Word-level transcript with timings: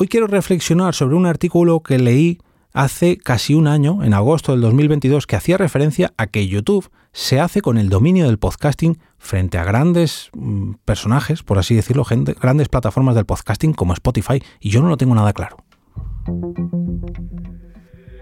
hoy 0.00 0.06
quiero 0.06 0.28
reflexionar 0.28 0.94
sobre 0.94 1.16
un 1.16 1.26
artículo 1.26 1.80
que 1.80 1.98
leí 1.98 2.38
hace 2.72 3.16
casi 3.16 3.54
un 3.54 3.66
año, 3.66 4.04
en 4.04 4.14
agosto 4.14 4.52
del 4.52 4.60
2022, 4.60 5.26
que 5.26 5.34
hacía 5.34 5.56
referencia 5.56 6.12
a 6.16 6.28
que 6.28 6.46
YouTube 6.46 6.88
se 7.12 7.40
hace 7.40 7.62
con 7.62 7.78
el 7.78 7.88
dominio 7.88 8.26
del 8.26 8.38
podcasting 8.38 8.98
frente 9.18 9.58
a 9.58 9.64
grandes 9.64 10.30
mm, 10.34 10.74
personajes, 10.84 11.42
por 11.42 11.58
así 11.58 11.74
decirlo, 11.74 12.04
grandes 12.40 12.68
plataformas 12.68 13.16
del 13.16 13.26
podcasting 13.26 13.72
como 13.72 13.92
Spotify, 13.92 14.40
y 14.60 14.70
yo 14.70 14.82
no 14.82 14.88
lo 14.88 14.96
tengo 14.96 15.16
nada 15.16 15.32
claro. 15.32 15.56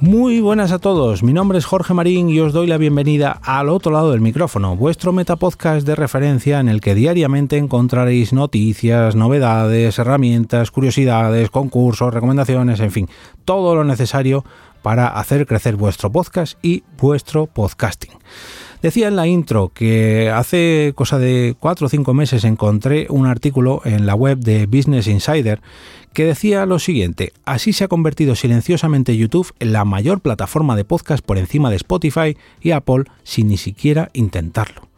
Muy 0.00 0.40
buenas 0.40 0.70
a 0.70 0.78
todos, 0.78 1.24
mi 1.24 1.32
nombre 1.32 1.58
es 1.58 1.66
Jorge 1.66 1.92
Marín 1.92 2.28
y 2.28 2.38
os 2.38 2.52
doy 2.52 2.68
la 2.68 2.78
bienvenida 2.78 3.40
al 3.42 3.68
otro 3.68 3.90
lado 3.90 4.12
del 4.12 4.20
micrófono, 4.20 4.76
vuestro 4.76 5.12
metapodcast 5.12 5.84
de 5.84 5.96
referencia 5.96 6.60
en 6.60 6.68
el 6.68 6.80
que 6.80 6.94
diariamente 6.94 7.56
encontraréis 7.56 8.32
noticias, 8.32 9.16
novedades, 9.16 9.98
herramientas, 9.98 10.70
curiosidades, 10.70 11.50
concursos, 11.50 12.14
recomendaciones, 12.14 12.78
en 12.78 12.92
fin, 12.92 13.08
todo 13.44 13.74
lo 13.74 13.82
necesario 13.82 14.44
para 14.82 15.08
hacer 15.08 15.48
crecer 15.48 15.74
vuestro 15.74 16.12
podcast 16.12 16.56
y 16.62 16.84
vuestro 16.96 17.46
podcasting. 17.46 18.12
Decía 18.82 19.08
en 19.08 19.16
la 19.16 19.26
intro 19.26 19.72
que 19.74 20.30
hace 20.30 20.92
cosa 20.94 21.18
de 21.18 21.56
cuatro 21.58 21.86
o 21.86 21.90
cinco 21.90 22.14
meses 22.14 22.44
encontré 22.44 23.06
un 23.10 23.26
artículo 23.26 23.82
en 23.84 24.06
la 24.06 24.14
web 24.14 24.38
de 24.38 24.66
Business 24.66 25.08
Insider 25.08 25.60
que 26.12 26.24
decía 26.24 26.64
lo 26.64 26.78
siguiente, 26.78 27.32
así 27.44 27.72
se 27.72 27.84
ha 27.84 27.88
convertido 27.88 28.34
silenciosamente 28.34 29.16
YouTube 29.16 29.52
en 29.58 29.72
la 29.72 29.84
mayor 29.84 30.20
plataforma 30.20 30.76
de 30.76 30.84
podcast 30.84 31.24
por 31.24 31.38
encima 31.38 31.70
de 31.70 31.76
Spotify 31.76 32.36
y 32.60 32.70
Apple 32.70 33.04
sin 33.24 33.48
ni 33.48 33.56
siquiera 33.56 34.10
intentarlo. 34.12 34.88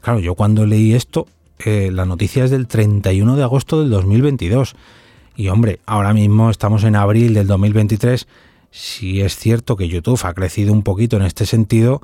Claro, 0.00 0.18
yo 0.18 0.34
cuando 0.34 0.66
leí 0.66 0.94
esto, 0.94 1.26
eh, 1.58 1.90
la 1.92 2.04
noticia 2.04 2.44
es 2.44 2.50
del 2.50 2.66
31 2.66 3.36
de 3.36 3.42
agosto 3.42 3.80
del 3.80 3.90
2022. 3.90 4.76
Y 5.36 5.48
hombre, 5.48 5.80
ahora 5.86 6.12
mismo 6.12 6.50
estamos 6.50 6.84
en 6.84 6.96
abril 6.96 7.34
del 7.34 7.46
2023. 7.46 8.26
Si 8.70 9.20
es 9.20 9.36
cierto 9.36 9.76
que 9.76 9.88
YouTube 9.88 10.20
ha 10.24 10.34
crecido 10.34 10.72
un 10.72 10.82
poquito 10.82 11.16
en 11.16 11.22
este 11.22 11.46
sentido, 11.46 12.02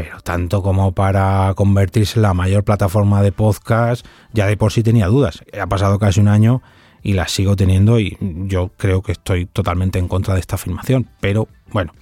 pero 0.00 0.18
tanto 0.22 0.62
como 0.62 0.92
para 0.92 1.52
convertirse 1.54 2.18
en 2.18 2.22
la 2.22 2.32
mayor 2.32 2.64
plataforma 2.64 3.20
de 3.20 3.32
podcast, 3.32 4.06
ya 4.32 4.46
de 4.46 4.56
por 4.56 4.72
sí 4.72 4.82
tenía 4.82 5.08
dudas. 5.08 5.44
Ha 5.60 5.66
pasado 5.66 5.98
casi 5.98 6.20
un 6.20 6.28
año 6.28 6.62
y 7.02 7.12
las 7.12 7.32
sigo 7.32 7.54
teniendo 7.54 8.00
y 8.00 8.16
yo 8.20 8.70
creo 8.78 9.02
que 9.02 9.12
estoy 9.12 9.44
totalmente 9.44 9.98
en 9.98 10.08
contra 10.08 10.32
de 10.32 10.40
esta 10.40 10.54
afirmación, 10.54 11.06
pero 11.20 11.48
bueno, 11.70 11.92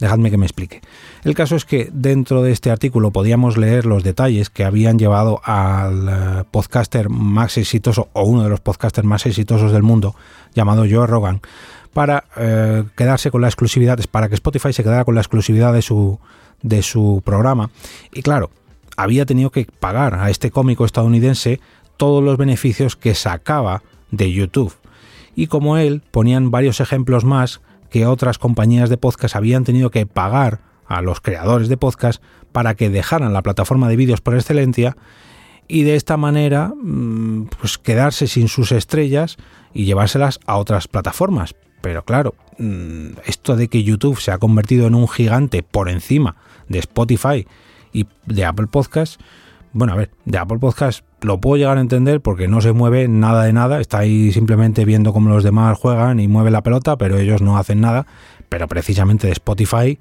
dejadme 0.00 0.32
que 0.32 0.36
me 0.36 0.46
explique. 0.46 0.80
El 1.22 1.36
caso 1.36 1.54
es 1.54 1.64
que 1.64 1.90
dentro 1.92 2.42
de 2.42 2.50
este 2.50 2.72
artículo 2.72 3.12
podíamos 3.12 3.56
leer 3.56 3.86
los 3.86 4.02
detalles 4.02 4.50
que 4.50 4.64
habían 4.64 4.98
llevado 4.98 5.40
al 5.44 6.08
eh, 6.08 6.44
podcaster 6.50 7.08
más 7.08 7.56
exitoso 7.56 8.08
o 8.14 8.24
uno 8.24 8.42
de 8.42 8.48
los 8.48 8.58
podcasters 8.58 9.06
más 9.06 9.26
exitosos 9.26 9.70
del 9.70 9.84
mundo, 9.84 10.16
llamado 10.56 10.86
Joe 10.90 11.06
Rogan, 11.06 11.40
para 11.92 12.24
eh, 12.36 12.82
quedarse 12.96 13.30
con 13.30 13.42
la 13.42 13.46
exclusividad, 13.46 14.00
para 14.10 14.28
que 14.28 14.34
Spotify 14.34 14.72
se 14.72 14.82
quedara 14.82 15.04
con 15.04 15.14
la 15.14 15.20
exclusividad 15.20 15.72
de 15.72 15.82
su, 15.82 16.18
de 16.64 16.82
su 16.82 17.22
programa. 17.24 17.70
Y 18.12 18.22
claro, 18.22 18.50
había 18.96 19.26
tenido 19.26 19.50
que 19.50 19.68
pagar 19.78 20.14
a 20.14 20.30
este 20.30 20.50
cómico 20.50 20.84
estadounidense 20.84 21.60
todos 21.96 22.24
los 22.24 22.36
beneficios 22.36 22.96
que 22.96 23.14
sacaba 23.14 23.84
de 24.10 24.32
YouTube. 24.32 24.74
Y 25.36 25.46
como 25.46 25.76
él, 25.76 26.02
ponían 26.10 26.50
varios 26.50 26.80
ejemplos 26.80 27.24
más 27.24 27.60
que 27.90 28.06
otras 28.06 28.38
compañías 28.38 28.90
de 28.90 28.96
podcast 28.96 29.36
habían 29.36 29.62
tenido 29.62 29.90
que 29.90 30.06
pagar 30.06 30.60
a 30.86 31.00
los 31.02 31.20
creadores 31.20 31.68
de 31.68 31.76
podcast 31.76 32.22
para 32.50 32.74
que 32.74 32.90
dejaran 32.90 33.32
la 33.32 33.42
plataforma 33.42 33.88
de 33.88 33.96
vídeos 33.96 34.20
por 34.20 34.34
excelencia 34.34 34.96
y 35.68 35.82
de 35.82 35.96
esta 35.96 36.16
manera 36.16 36.72
mm, 36.76 37.46
pues 37.58 37.78
quedarse 37.78 38.26
sin 38.26 38.48
sus 38.48 38.72
estrellas 38.72 39.36
y 39.72 39.84
llevárselas 39.84 40.40
a 40.46 40.56
otras 40.56 40.88
plataformas. 40.88 41.54
Pero 41.80 42.04
claro, 42.04 42.34
mm, 42.58 43.18
esto 43.26 43.56
de 43.56 43.68
que 43.68 43.82
YouTube 43.82 44.20
se 44.20 44.30
ha 44.30 44.38
convertido 44.38 44.86
en 44.86 44.94
un 44.94 45.08
gigante 45.08 45.62
por 45.62 45.88
encima 45.88 46.36
de 46.68 46.78
Spotify 46.78 47.46
y 47.92 48.06
de 48.26 48.44
Apple 48.44 48.66
Podcasts, 48.66 49.18
bueno, 49.74 49.92
a 49.92 49.96
ver, 49.96 50.10
de 50.24 50.38
Apple 50.38 50.60
Podcast 50.60 51.04
lo 51.20 51.40
puedo 51.40 51.56
llegar 51.56 51.78
a 51.78 51.80
entender 51.80 52.20
porque 52.20 52.46
no 52.46 52.60
se 52.60 52.72
mueve 52.72 53.08
nada 53.08 53.42
de 53.42 53.52
nada, 53.52 53.80
está 53.80 53.98
ahí 53.98 54.30
simplemente 54.30 54.84
viendo 54.84 55.12
cómo 55.12 55.30
los 55.30 55.42
demás 55.42 55.76
juegan 55.76 56.20
y 56.20 56.28
mueve 56.28 56.52
la 56.52 56.62
pelota, 56.62 56.96
pero 56.96 57.18
ellos 57.18 57.42
no 57.42 57.58
hacen 57.58 57.80
nada. 57.80 58.06
Pero 58.48 58.68
precisamente 58.68 59.26
de 59.26 59.32
Spotify, 59.32 59.98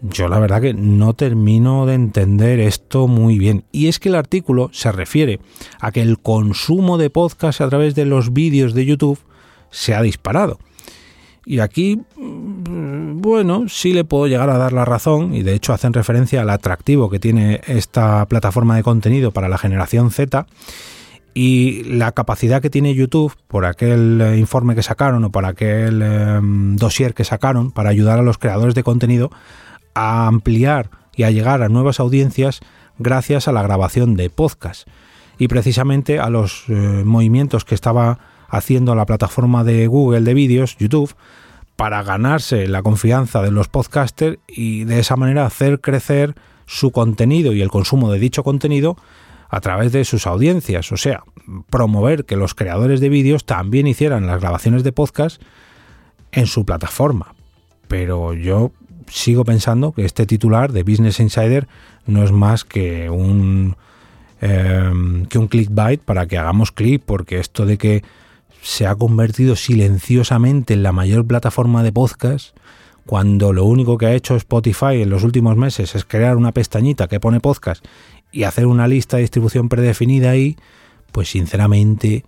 yo 0.00 0.28
la 0.28 0.38
verdad 0.38 0.62
que 0.62 0.72
no 0.72 1.12
termino 1.12 1.84
de 1.84 1.94
entender 1.94 2.60
esto 2.60 3.08
muy 3.08 3.38
bien. 3.38 3.64
Y 3.72 3.88
es 3.88 3.98
que 3.98 4.08
el 4.08 4.14
artículo 4.14 4.70
se 4.72 4.90
refiere 4.90 5.40
a 5.78 5.92
que 5.92 6.00
el 6.00 6.18
consumo 6.18 6.96
de 6.96 7.10
podcast 7.10 7.60
a 7.60 7.68
través 7.68 7.94
de 7.94 8.06
los 8.06 8.32
vídeos 8.32 8.72
de 8.72 8.86
YouTube 8.86 9.18
se 9.70 9.94
ha 9.94 10.00
disparado. 10.00 10.58
Y 11.44 11.58
aquí, 11.58 12.00
bueno, 13.22 13.68
sí 13.68 13.92
le 13.92 14.02
puedo 14.02 14.26
llegar 14.26 14.50
a 14.50 14.58
dar 14.58 14.72
la 14.72 14.84
razón, 14.84 15.32
y 15.32 15.44
de 15.44 15.54
hecho 15.54 15.72
hacen 15.72 15.92
referencia 15.92 16.40
al 16.40 16.50
atractivo 16.50 17.08
que 17.08 17.20
tiene 17.20 17.60
esta 17.68 18.26
plataforma 18.26 18.74
de 18.74 18.82
contenido 18.82 19.30
para 19.30 19.48
la 19.48 19.58
generación 19.58 20.10
Z 20.10 20.44
y 21.32 21.84
la 21.84 22.10
capacidad 22.10 22.60
que 22.60 22.68
tiene 22.68 22.96
YouTube 22.96 23.32
por 23.46 23.64
aquel 23.64 24.20
eh, 24.20 24.38
informe 24.38 24.74
que 24.74 24.82
sacaron 24.82 25.22
o 25.24 25.30
por 25.30 25.46
aquel 25.46 26.02
em, 26.02 26.74
dossier 26.74 27.14
que 27.14 27.22
sacaron 27.22 27.70
para 27.70 27.90
ayudar 27.90 28.18
a 28.18 28.22
los 28.22 28.38
creadores 28.38 28.74
de 28.74 28.82
contenido 28.82 29.30
a 29.94 30.26
ampliar 30.26 30.90
y 31.14 31.22
a 31.22 31.30
llegar 31.30 31.62
a 31.62 31.68
nuevas 31.68 32.00
audiencias 32.00 32.58
gracias 32.98 33.46
a 33.46 33.52
la 33.52 33.62
grabación 33.62 34.16
de 34.16 34.30
podcast. 34.30 34.88
Y 35.38 35.46
precisamente 35.46 36.18
a 36.18 36.28
los 36.28 36.64
eh, 36.68 36.72
movimientos 37.04 37.64
que 37.64 37.76
estaba 37.76 38.18
haciendo 38.48 38.96
la 38.96 39.06
plataforma 39.06 39.62
de 39.62 39.86
Google 39.86 40.22
de 40.22 40.34
vídeos, 40.34 40.76
YouTube, 40.76 41.14
para 41.82 42.04
ganarse 42.04 42.68
la 42.68 42.80
confianza 42.80 43.42
de 43.42 43.50
los 43.50 43.66
podcasters 43.66 44.38
y 44.46 44.84
de 44.84 45.00
esa 45.00 45.16
manera 45.16 45.44
hacer 45.44 45.80
crecer 45.80 46.36
su 46.64 46.92
contenido 46.92 47.54
y 47.54 47.60
el 47.60 47.70
consumo 47.70 48.12
de 48.12 48.20
dicho 48.20 48.44
contenido 48.44 48.96
a 49.48 49.60
través 49.60 49.90
de 49.90 50.04
sus 50.04 50.28
audiencias, 50.28 50.92
o 50.92 50.96
sea, 50.96 51.24
promover 51.70 52.24
que 52.24 52.36
los 52.36 52.54
creadores 52.54 53.00
de 53.00 53.08
vídeos 53.08 53.44
también 53.46 53.88
hicieran 53.88 54.28
las 54.28 54.40
grabaciones 54.40 54.84
de 54.84 54.92
podcast 54.92 55.42
en 56.30 56.46
su 56.46 56.64
plataforma. 56.64 57.34
Pero 57.88 58.32
yo 58.32 58.70
sigo 59.08 59.44
pensando 59.44 59.90
que 59.90 60.04
este 60.04 60.24
titular 60.24 60.70
de 60.70 60.84
Business 60.84 61.18
Insider 61.18 61.66
no 62.06 62.22
es 62.22 62.30
más 62.30 62.62
que 62.62 63.10
un 63.10 63.74
eh, 64.40 65.24
que 65.28 65.36
un 65.36 65.48
clickbait 65.48 66.00
para 66.00 66.26
que 66.26 66.38
hagamos 66.38 66.70
clic, 66.70 67.02
porque 67.04 67.40
esto 67.40 67.66
de 67.66 67.76
que 67.76 68.04
se 68.62 68.86
ha 68.86 68.94
convertido 68.94 69.56
silenciosamente 69.56 70.72
en 70.74 70.84
la 70.84 70.92
mayor 70.92 71.26
plataforma 71.26 71.82
de 71.82 71.92
podcast 71.92 72.56
cuando 73.06 73.52
lo 73.52 73.64
único 73.64 73.98
que 73.98 74.06
ha 74.06 74.14
hecho 74.14 74.36
Spotify 74.36 75.02
en 75.02 75.10
los 75.10 75.24
últimos 75.24 75.56
meses 75.56 75.96
es 75.96 76.04
crear 76.04 76.36
una 76.36 76.52
pestañita 76.52 77.08
que 77.08 77.18
pone 77.18 77.40
podcast 77.40 77.84
y 78.30 78.44
hacer 78.44 78.66
una 78.66 78.86
lista 78.86 79.16
de 79.16 79.22
distribución 79.22 79.68
predefinida 79.68 80.30
ahí, 80.30 80.56
pues 81.10 81.30
sinceramente 81.30 82.24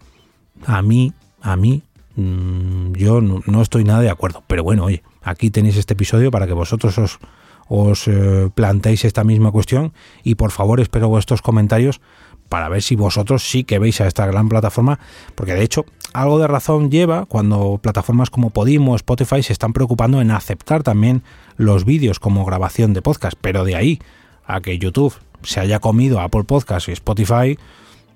a 0.67 0.83
mí, 0.83 1.13
a 1.41 1.55
mí, 1.55 1.85
mm, 2.17 2.95
yo 2.95 3.21
no, 3.21 3.63
estoy 3.63 3.85
nada 3.85 4.01
de 4.01 4.11
acuerdo. 4.11 4.43
Pero 4.49 4.65
bueno, 4.65 4.85
oye, 4.85 5.05
aquí 5.23 5.51
tenéis 5.51 5.77
este 5.77 5.95
episodio 5.95 6.33
para 6.33 6.49
que 6.49 6.53
vosotros 6.53 6.99
os, 6.99 7.21
os 7.69 8.09
eh, 8.09 8.51
planteéis 8.53 9.05
esta 9.05 9.23
misma 9.23 9.53
cuestión 9.53 9.93
y 10.25 10.35
por 10.35 10.51
favor 10.51 10.81
espero 10.81 11.09
vuestros 11.09 11.43
comentarios 11.43 12.01
para 12.49 12.69
ver 12.69 12.83
si 12.83 12.97
vosotros 12.97 13.49
sí 13.49 13.65
que 13.65 13.79
veis 13.79 14.01
a 14.01 14.07
esta 14.07 14.27
gran 14.27 14.49
plataforma, 14.49 14.99
porque 15.35 15.55
de 15.55 15.63
hecho 15.63 15.87
algo 16.15 16.39
de 16.39 16.47
razón 16.47 16.91
lleva 16.91 17.27
cuando 17.27 17.79
plataformas 17.83 18.31
como 18.31 18.51
Podimo 18.51 18.93
o 18.93 18.97
Spotify 18.97 19.43
se 19.43 19.53
están 19.53 19.73
preocupando 19.73 20.21
en 20.21 20.31
aceptar 20.31 20.85
también 20.85 21.25
los 21.57 21.85
vídeos 21.85 22.21
como 22.21 22.45
grabación 22.45 22.95
de 22.95 23.03
podcast, 23.03 23.37
pero 23.41 23.65
de 23.65 23.75
ahí 23.75 23.99
a 24.47 24.61
que 24.61 24.79
YouTube 24.79 25.15
se 25.43 25.61
haya 25.61 25.81
comido 25.81 26.21
Apple 26.21 26.45
Podcast 26.45 26.89
y 26.89 26.93
Spotify, 26.93 27.59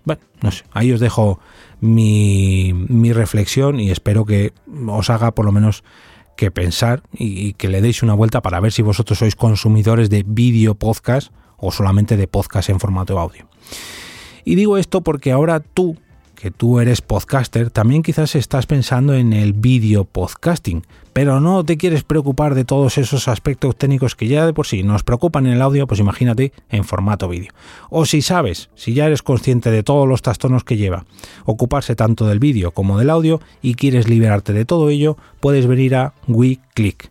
bueno, 0.04 0.22
no 0.40 0.52
sé, 0.52 0.64
ahí 0.70 0.92
os 0.92 1.00
dejo 1.00 1.40
mi, 1.80 2.72
reflexión 3.12 3.80
y 3.80 3.90
espero 3.90 4.24
que 4.24 4.52
os 4.86 5.10
haga 5.10 5.32
por 5.32 5.44
lo 5.44 5.50
menos 5.50 5.82
que 6.36 6.52
pensar 6.52 7.02
y, 7.12 7.48
y 7.48 7.52
que 7.54 7.68
le 7.68 7.80
deis 7.80 8.04
una 8.04 8.14
vuelta 8.14 8.42
para 8.42 8.60
ver 8.60 8.70
si 8.70 8.80
vosotros 8.80 9.18
sois 9.18 9.34
consumidores 9.34 10.08
de 10.08 10.24
vídeo 10.24 10.76
podcast 10.76 11.32
o 11.56 11.72
solamente 11.72 12.16
de 12.16 12.28
podcast 12.28 12.70
en 12.70 12.78
formato 12.78 13.18
audio. 13.18 13.48
Y 14.44 14.54
digo 14.54 14.78
esto 14.78 15.00
porque 15.00 15.32
ahora 15.32 15.58
tú, 15.58 15.98
que 16.38 16.52
tú 16.52 16.78
eres 16.78 17.02
podcaster, 17.02 17.70
también 17.70 18.04
quizás 18.04 18.36
estás 18.36 18.66
pensando 18.66 19.12
en 19.14 19.32
el 19.32 19.54
video 19.54 20.04
podcasting, 20.04 20.84
pero 21.12 21.40
no 21.40 21.64
te 21.64 21.76
quieres 21.76 22.04
preocupar 22.04 22.54
de 22.54 22.64
todos 22.64 22.96
esos 22.96 23.26
aspectos 23.26 23.74
técnicos 23.74 24.14
que 24.14 24.28
ya 24.28 24.46
de 24.46 24.52
por 24.52 24.64
sí 24.68 24.84
nos 24.84 25.02
preocupan 25.02 25.46
en 25.46 25.54
el 25.54 25.62
audio, 25.62 25.88
pues 25.88 25.98
imagínate 25.98 26.52
en 26.70 26.84
formato 26.84 27.28
vídeo. 27.28 27.50
O 27.90 28.06
si 28.06 28.22
sabes, 28.22 28.70
si 28.76 28.94
ya 28.94 29.06
eres 29.06 29.22
consciente 29.22 29.72
de 29.72 29.82
todos 29.82 30.06
los 30.06 30.22
trastornos 30.22 30.62
que 30.62 30.76
lleva 30.76 31.06
ocuparse 31.44 31.96
tanto 31.96 32.24
del 32.28 32.38
vídeo 32.38 32.70
como 32.70 33.00
del 33.00 33.10
audio 33.10 33.40
y 33.60 33.74
quieres 33.74 34.08
liberarte 34.08 34.52
de 34.52 34.64
todo 34.64 34.90
ello, 34.90 35.16
puedes 35.40 35.66
venir 35.66 35.96
a 35.96 36.14
WeClick. 36.28 37.10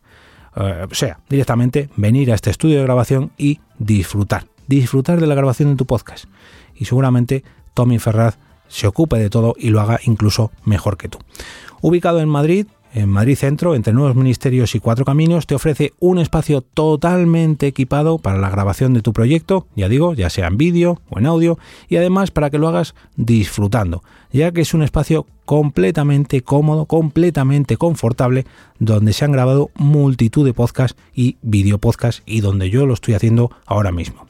Eh, 0.55 0.85
o 0.89 0.95
sea, 0.95 1.19
directamente 1.27 1.89
venir 1.97 2.31
a 2.31 2.35
este 2.35 2.49
estudio 2.49 2.77
de 2.77 2.83
grabación 2.83 3.31
y 3.37 3.59
disfrutar, 3.77 4.45
disfrutar 4.67 5.19
de 5.19 5.27
la 5.27 5.35
grabación 5.35 5.71
de 5.71 5.75
tu 5.75 5.85
podcast. 5.85 6.25
Y 6.75 6.85
seguramente 6.85 7.43
Tommy 7.73 7.99
Ferraz 7.99 8.37
se 8.67 8.87
ocupe 8.87 9.17
de 9.17 9.29
todo 9.29 9.55
y 9.57 9.69
lo 9.69 9.81
haga 9.81 9.99
incluso 10.03 10.51
mejor 10.63 10.97
que 10.97 11.09
tú. 11.09 11.19
Ubicado 11.81 12.19
en 12.19 12.29
Madrid, 12.29 12.67
en 12.93 13.09
Madrid 13.09 13.35
Centro, 13.35 13.75
entre 13.75 13.93
nuevos 13.93 14.15
ministerios 14.15 14.73
y 14.73 14.79
cuatro 14.79 15.05
caminos, 15.05 15.45
te 15.45 15.55
ofrece 15.55 15.93
un 15.99 16.17
espacio 16.19 16.61
totalmente 16.61 17.67
equipado 17.67 18.17
para 18.17 18.39
la 18.39 18.49
grabación 18.49 18.93
de 18.93 19.01
tu 19.01 19.13
proyecto, 19.13 19.67
ya 19.75 19.87
digo, 19.89 20.13
ya 20.13 20.29
sea 20.29 20.47
en 20.47 20.57
vídeo 20.57 21.01
o 21.09 21.19
en 21.19 21.27
audio, 21.27 21.59
y 21.89 21.97
además 21.97 22.31
para 22.31 22.49
que 22.49 22.57
lo 22.57 22.67
hagas 22.67 22.95
disfrutando, 23.15 24.03
ya 24.31 24.51
que 24.51 24.61
es 24.61 24.73
un 24.73 24.83
espacio 24.83 25.27
completamente 25.45 26.41
cómodo, 26.41 26.85
completamente 26.85 27.77
confortable, 27.77 28.45
donde 28.79 29.13
se 29.13 29.25
han 29.25 29.31
grabado 29.31 29.69
multitud 29.75 30.45
de 30.45 30.53
podcasts 30.53 30.99
y 31.13 31.37
videopodcasts 31.41 32.23
y 32.25 32.41
donde 32.41 32.69
yo 32.69 32.85
lo 32.85 32.93
estoy 32.93 33.13
haciendo 33.13 33.51
ahora 33.65 33.91
mismo. 33.91 34.26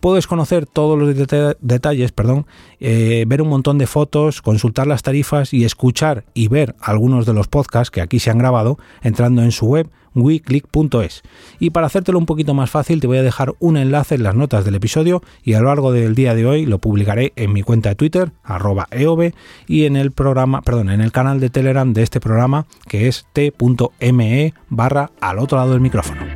Puedes 0.00 0.26
conocer 0.26 0.66
todos 0.66 0.98
los 0.98 1.14
detalles, 1.60 2.12
perdón, 2.12 2.46
eh, 2.80 3.24
ver 3.26 3.42
un 3.42 3.48
montón 3.48 3.78
de 3.78 3.86
fotos, 3.86 4.42
consultar 4.42 4.86
las 4.86 5.02
tarifas 5.02 5.52
y 5.52 5.64
escuchar 5.64 6.24
y 6.34 6.48
ver 6.48 6.74
algunos 6.80 7.26
de 7.26 7.32
los 7.32 7.48
podcasts 7.48 7.90
que 7.90 8.00
aquí 8.00 8.18
se 8.18 8.30
han 8.30 8.38
grabado 8.38 8.78
entrando 9.02 9.42
en 9.42 9.52
su 9.52 9.66
web 9.66 9.90
weclick.es. 10.16 11.22
Y 11.58 11.70
para 11.70 11.86
hacértelo 11.86 12.18
un 12.18 12.26
poquito 12.26 12.54
más 12.54 12.70
fácil, 12.70 13.00
te 13.00 13.06
voy 13.06 13.18
a 13.18 13.22
dejar 13.22 13.54
un 13.58 13.76
enlace 13.76 14.16
en 14.16 14.22
las 14.22 14.34
notas 14.34 14.64
del 14.64 14.74
episodio 14.74 15.22
y 15.44 15.54
a 15.54 15.60
lo 15.60 15.66
largo 15.66 15.92
del 15.92 16.14
día 16.14 16.34
de 16.34 16.46
hoy 16.46 16.66
lo 16.66 16.78
publicaré 16.78 17.32
en 17.36 17.52
mi 17.52 17.62
cuenta 17.62 17.90
de 17.90 17.94
Twitter, 17.94 18.32
arroba 18.42 18.88
eov, 18.90 19.32
y 19.66 19.84
en 19.84 19.96
el 19.96 20.12
programa, 20.12 20.62
perdón, 20.62 20.90
en 20.90 21.00
el 21.00 21.12
canal 21.12 21.40
de 21.40 21.50
Telegram 21.50 21.92
de 21.92 22.02
este 22.02 22.20
programa, 22.20 22.66
que 22.88 23.08
es 23.08 23.26
t.me 23.32 24.54
barra 24.68 25.10
al 25.20 25.38
otro 25.38 25.58
lado 25.58 25.72
del 25.72 25.80
micrófono. 25.80 26.35